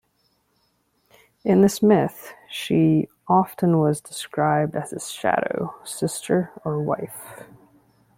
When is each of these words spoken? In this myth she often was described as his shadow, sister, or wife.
In 1.43 1.61
this 1.61 1.83
myth 1.83 2.33
she 2.49 3.07
often 3.27 3.77
was 3.77 4.01
described 4.01 4.75
as 4.75 4.89
his 4.89 5.11
shadow, 5.11 5.75
sister, 5.83 6.51
or 6.65 6.81
wife. 6.81 7.43